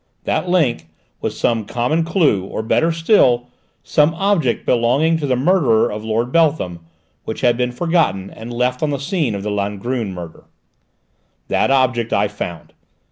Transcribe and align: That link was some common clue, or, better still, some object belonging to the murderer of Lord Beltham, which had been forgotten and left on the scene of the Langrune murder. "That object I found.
That 0.23 0.49
link 0.49 0.87
was 1.21 1.39
some 1.39 1.63
common 1.63 2.03
clue, 2.03 2.43
or, 2.43 2.63
better 2.63 2.91
still, 2.91 3.49
some 3.83 4.15
object 4.15 4.65
belonging 4.65 5.15
to 5.17 5.27
the 5.27 5.35
murderer 5.35 5.91
of 5.91 6.03
Lord 6.03 6.31
Beltham, 6.31 6.79
which 7.25 7.41
had 7.41 7.55
been 7.55 7.71
forgotten 7.71 8.31
and 8.31 8.51
left 8.51 8.81
on 8.81 8.89
the 8.89 8.97
scene 8.97 9.35
of 9.35 9.43
the 9.43 9.51
Langrune 9.51 10.11
murder. 10.11 10.45
"That 11.49 11.69
object 11.69 12.13
I 12.13 12.27
found. 12.29 12.73